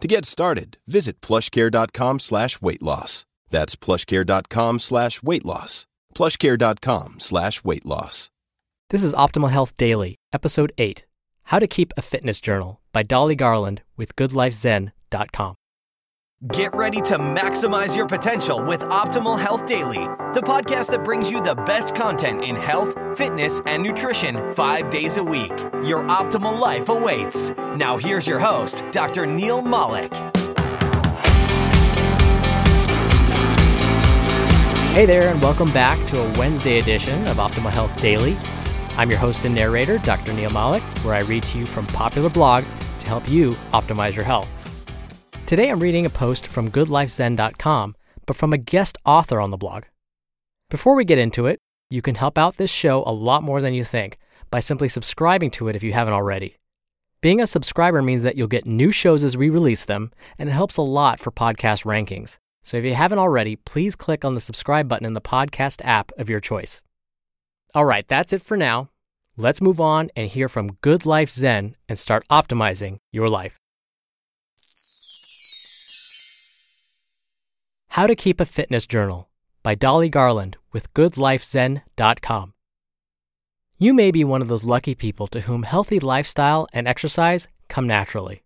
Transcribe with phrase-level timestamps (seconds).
[0.00, 3.24] To get started, visit plushcare.com slash weight loss.
[3.50, 5.86] That's plushcare.com slash weight loss.
[6.14, 8.30] Plushcare.com slash weight loss.
[8.90, 11.06] This is Optimal Health Daily, Episode 8
[11.44, 15.54] How to Keep a Fitness Journal by Dolly Garland with GoodLifeZen.com.
[16.52, 21.40] Get ready to maximize your potential with Optimal Health Daily, the podcast that brings you
[21.40, 25.50] the best content in health, fitness, and nutrition five days a week.
[25.82, 27.52] Your optimal life awaits.
[27.76, 29.24] Now, here's your host, Dr.
[29.24, 30.14] Neil Malik.
[34.92, 38.36] Hey there, and welcome back to a Wednesday edition of Optimal Health Daily.
[38.98, 40.34] I'm your host and narrator, Dr.
[40.34, 44.26] Neil Malik, where I read to you from popular blogs to help you optimize your
[44.26, 44.50] health.
[45.46, 47.94] Today I'm reading a post from goodlifezen.com,
[48.26, 49.84] but from a guest author on the blog.
[50.70, 53.72] Before we get into it, you can help out this show a lot more than
[53.72, 54.18] you think
[54.50, 56.56] by simply subscribing to it if you haven't already.
[57.20, 60.52] Being a subscriber means that you'll get new shows as we release them, and it
[60.52, 62.38] helps a lot for podcast rankings.
[62.64, 66.10] So if you haven't already, please click on the subscribe button in the podcast app
[66.18, 66.82] of your choice.
[67.72, 68.90] All right, that's it for now.
[69.36, 73.60] Let's move on and hear from Good Life Zen and start optimizing your life.
[77.96, 79.30] How to Keep a Fitness Journal
[79.62, 82.52] by Dolly Garland with GoodLifeZen.com.
[83.78, 87.86] You may be one of those lucky people to whom healthy lifestyle and exercise come
[87.86, 88.42] naturally.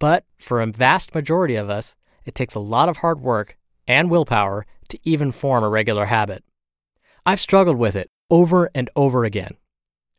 [0.00, 1.94] But for a vast majority of us,
[2.24, 3.56] it takes a lot of hard work
[3.86, 6.42] and willpower to even form a regular habit.
[7.24, 9.54] I've struggled with it over and over again.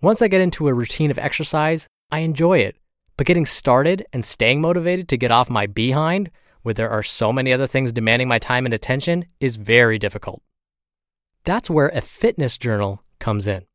[0.00, 2.76] Once I get into a routine of exercise, I enjoy it,
[3.18, 6.30] but getting started and staying motivated to get off my behind,
[6.66, 10.42] where there are so many other things demanding my time and attention, is very difficult.
[11.44, 13.66] That's where a fitness journal comes in.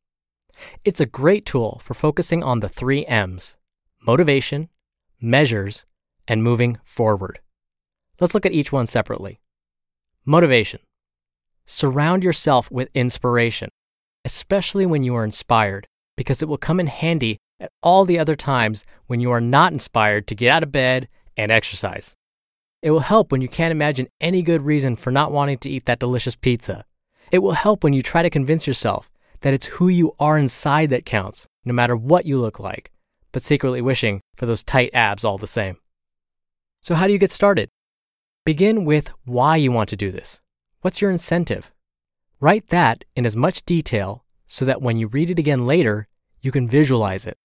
[0.84, 3.56] It's a great tool for focusing on the three M's
[4.06, 4.68] motivation,
[5.22, 5.86] measures,
[6.28, 7.40] and moving forward.
[8.20, 9.40] Let's look at each one separately.
[10.26, 10.82] Motivation.
[11.66, 13.70] Surround yourself with inspiration,
[14.26, 15.88] especially when you are inspired,
[16.18, 19.72] because it will come in handy at all the other times when you are not
[19.72, 21.08] inspired to get out of bed
[21.38, 22.18] and exercise.
[22.82, 25.86] It will help when you can't imagine any good reason for not wanting to eat
[25.86, 26.84] that delicious pizza.
[27.32, 29.10] It will help when you try to convince yourself
[29.42, 32.92] that it's who you are inside that counts, no matter what you look like,
[33.32, 35.78] but secretly wishing for those tight abs all the same.
[36.82, 37.70] So, how do you get started?
[38.46, 40.40] Begin with why you want to do this.
[40.82, 41.72] What's your incentive?
[42.40, 46.08] Write that in as much detail so that when you read it again later,
[46.40, 47.38] you can visualize it.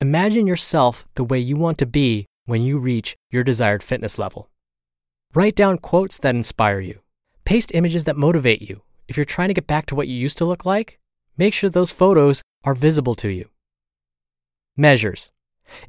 [0.00, 4.50] Imagine yourself the way you want to be when you reach your desired fitness level.
[5.36, 7.00] Write down quotes that inspire you.
[7.44, 8.80] Paste images that motivate you.
[9.06, 10.98] If you're trying to get back to what you used to look like,
[11.36, 13.50] make sure those photos are visible to you.
[14.78, 15.32] Measures.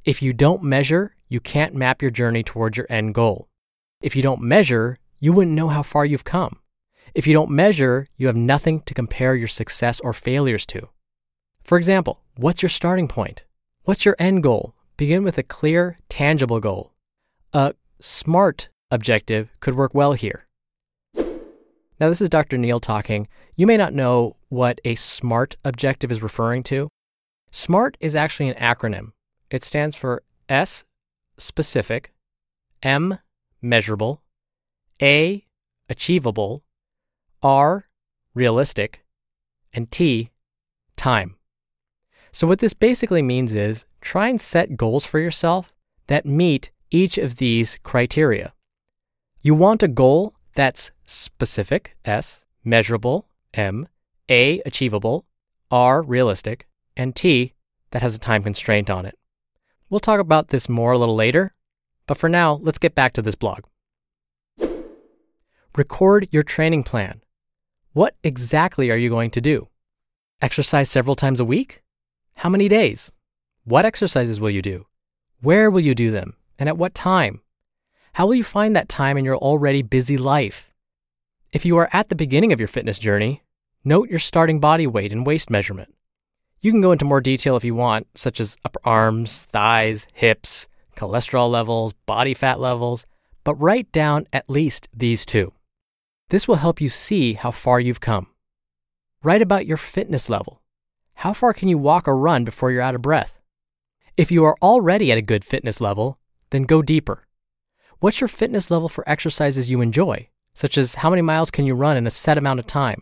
[0.03, 3.47] If you don't measure, you can't map your journey towards your end goal.
[4.02, 6.59] If you don't measure, you wouldn't know how far you've come.
[7.16, 10.90] If you don't measure, you have nothing to compare your success or failures to.
[11.64, 13.46] For example, what's your starting point?
[13.85, 14.75] What's your end goal?
[14.97, 16.91] Begin with a clear, tangible goal.
[17.53, 20.46] A SMART objective could work well here.
[22.00, 22.58] Now, this is Dr.
[22.58, 23.28] Neil talking.
[23.56, 26.90] You may not know what a SMART objective is referring to.
[27.52, 29.14] SMART is actually an acronym.
[29.50, 30.84] It stands for S,
[31.38, 32.14] specific,
[32.84, 33.17] M,
[33.61, 34.22] measurable,
[35.02, 35.44] A,
[35.90, 36.64] achievable,
[37.41, 37.88] R,
[38.35, 39.03] realistic,
[39.73, 40.32] and T,
[40.96, 41.35] time.
[42.32, 45.73] So, what this basically means is try and set goals for yourself
[46.08, 48.53] that meet each of these criteria.
[49.47, 53.88] You want a goal that's specific, S, measurable, M,
[54.28, 55.26] A, achievable,
[55.72, 56.67] R, realistic,
[56.97, 57.53] and T,
[57.91, 59.17] that has a time constraint on it.
[59.90, 61.53] We'll talk about this more a little later,
[62.08, 63.61] but for now, let's get back to this blog.
[65.78, 67.22] Record your training plan.
[67.94, 69.70] What exactly are you going to do?
[70.41, 71.84] Exercise several times a week?
[72.35, 73.14] How many days?
[73.64, 74.88] What exercises will you do?
[75.40, 76.34] Where will you do them?
[76.59, 77.40] And at what time?
[78.17, 80.72] How will you find that time in your already busy life?
[81.53, 83.43] If you are at the beginning of your fitness journey,
[83.84, 85.93] note your starting body weight and waist measurement.
[86.59, 90.67] You can go into more detail if you want, such as upper arms, thighs, hips,
[90.96, 93.05] cholesterol levels, body fat levels,
[93.43, 95.53] but write down at least these two.
[96.29, 98.25] This will help you see how far you've come.
[99.22, 100.63] Write about your fitness level.
[101.13, 103.40] How far can you walk or run before you're out of breath?
[104.17, 106.17] If you are already at a good fitness level,
[106.49, 107.27] then go deeper.
[107.99, 111.73] What's your fitness level for exercises you enjoy, such as how many miles can you
[111.73, 113.02] run in a set amount of time?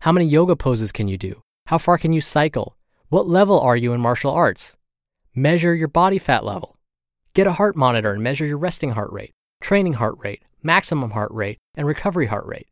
[0.00, 1.42] How many yoga poses can you do?
[1.66, 2.74] How far can you cycle?
[3.10, 4.78] What level are you in martial arts?
[5.34, 6.78] Measure your body fat level.
[7.34, 11.32] Get a heart monitor and measure your resting heart rate, training heart rate, maximum heart
[11.32, 12.68] rate, and recovery heart rate.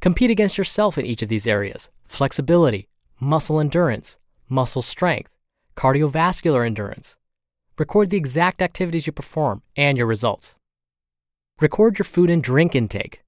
[0.00, 2.88] Compete against yourself in each of these areas flexibility,
[3.20, 4.18] muscle endurance,
[4.48, 5.30] muscle strength,
[5.76, 7.16] cardiovascular endurance.
[7.78, 10.56] Record the exact activities you perform and your results.
[11.62, 13.22] Record your food and drink intake.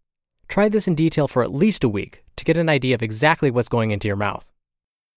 [0.48, 3.48] Try this in detail for at least a week to get an idea of exactly
[3.48, 4.50] what's going into your mouth.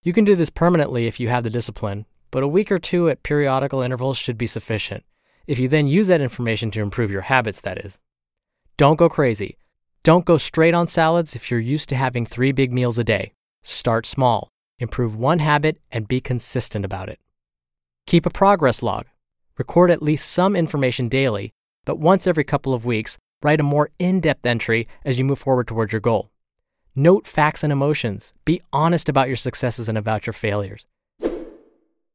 [0.04, 3.08] You can do this permanently if you have the discipline, but a week or two
[3.08, 5.02] at periodical intervals should be sufficient
[5.48, 7.98] if you then use that information to improve your habits, that is.
[8.76, 9.56] Don't go crazy.
[10.04, 13.32] Don't go straight on salads if you're used to having three big meals a day.
[13.64, 14.48] Start small,
[14.78, 17.18] improve one habit, and be consistent about it.
[18.06, 19.06] Keep a progress log.
[19.56, 21.50] Record at least some information daily,
[21.88, 25.38] but once every couple of weeks, write a more in depth entry as you move
[25.38, 26.30] forward towards your goal.
[26.94, 28.34] Note facts and emotions.
[28.44, 30.84] Be honest about your successes and about your failures.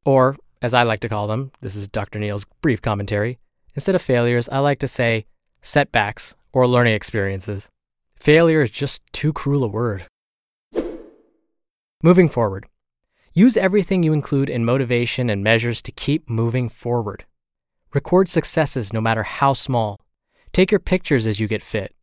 [0.05, 2.19] Or, as I like to call them, this is Dr.
[2.19, 3.39] Neil's brief commentary.
[3.73, 5.25] Instead of failures, I like to say
[5.63, 7.67] setbacks or learning experiences.
[8.15, 10.05] Failure is just too cruel a word.
[12.03, 12.67] Moving forward,
[13.33, 17.25] use everything you include in motivation and measures to keep moving forward.
[17.93, 19.99] Record successes no matter how small.
[20.51, 21.93] Take your pictures as you get fit.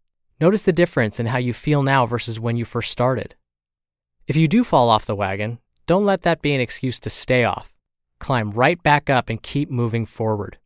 [0.40, 3.34] Notice the difference in how you feel now versus when you first started.
[4.26, 7.44] If you do fall off the wagon, don't let that be an excuse to stay
[7.44, 7.70] off
[8.20, 10.58] climb right back up and keep moving forward.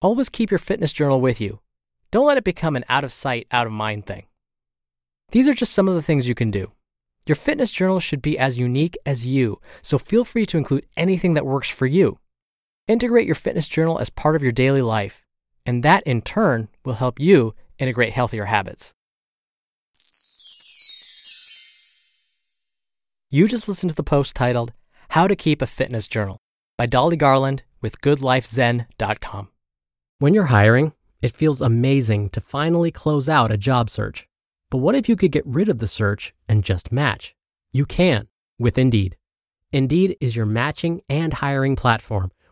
[0.00, 1.60] Always keep your fitness journal with you.
[2.10, 4.26] Don't let it become an out of sight, out of mind thing.
[5.32, 6.72] These are just some of the things you can do.
[7.26, 11.34] Your fitness journal should be as unique as you, so feel free to include anything
[11.34, 12.18] that works for you.
[12.88, 15.22] Integrate your fitness journal as part of your daily life,
[15.66, 18.94] and that in turn will help you integrate healthier habits.
[23.30, 24.72] You just listened to the post titled,
[25.10, 26.38] How to Keep a Fitness Journal
[26.78, 29.48] by Dolly Garland with GoodLifeZen.com.
[30.18, 34.26] When you're hiring, it feels amazing to finally close out a job search.
[34.70, 37.34] But what if you could get rid of the search and just match?
[37.70, 39.18] You can with Indeed.
[39.72, 42.32] Indeed is your matching and hiring platform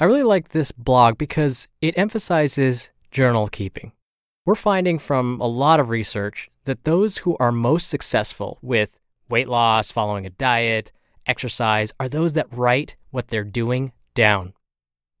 [0.00, 3.92] I really like this blog because it emphasizes journal keeping.
[4.44, 8.98] We're finding from a lot of research that those who are most successful with
[9.28, 10.90] weight loss, following a diet,
[11.26, 14.52] exercise, are those that write what they're doing down.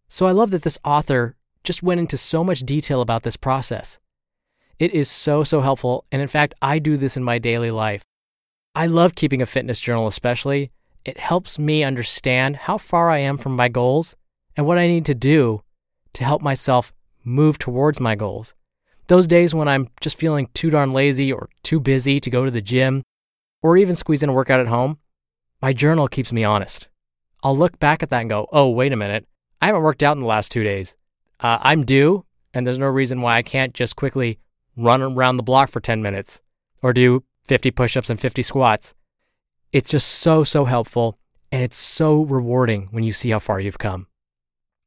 [0.08, 4.00] So I love that this author just went into so much detail about this process.
[4.80, 6.04] It is so, so helpful.
[6.10, 8.02] And in fact, I do this in my daily life.
[8.74, 10.72] I love keeping a fitness journal, especially,
[11.04, 14.16] it helps me understand how far I am from my goals
[14.56, 15.62] and what I need to do
[16.14, 16.92] to help myself
[17.24, 18.54] move towards my goals.
[19.06, 22.50] Those days when I'm just feeling too darn lazy or too busy to go to
[22.50, 23.02] the gym
[23.62, 24.98] or even squeeze in a workout at home,
[25.60, 26.88] my journal keeps me honest.
[27.42, 29.26] I'll look back at that and go, oh, wait a minute.
[29.60, 30.96] I haven't worked out in the last two days.
[31.40, 34.38] Uh, I'm due, and there's no reason why I can't just quickly
[34.76, 36.40] run around the block for 10 minutes
[36.82, 38.94] or do 50 push ups and 50 squats.
[39.72, 41.18] It's just so, so helpful,
[41.50, 44.06] and it's so rewarding when you see how far you've come.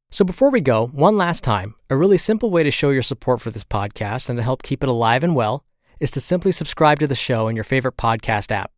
[0.10, 3.42] So, before we go, one last time, a really simple way to show your support
[3.42, 5.66] for this podcast and to help keep it alive and well
[6.00, 8.72] is to simply subscribe to the show in your favorite podcast app.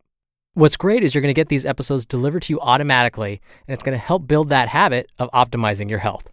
[0.55, 3.83] What's great is you're going to get these episodes delivered to you automatically, and it's
[3.83, 6.31] going to help build that habit of optimizing your health.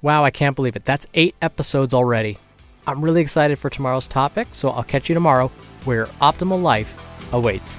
[0.00, 0.86] Wow, I can't believe it.
[0.86, 2.38] That's eight episodes already.
[2.86, 5.48] I'm really excited for tomorrow's topic, so I'll catch you tomorrow
[5.84, 6.98] where your optimal life
[7.30, 7.78] awaits.